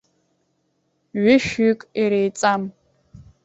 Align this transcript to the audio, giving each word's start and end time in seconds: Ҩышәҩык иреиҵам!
Ҩышәҩык 1.23 1.81
иреиҵам! 2.01 2.61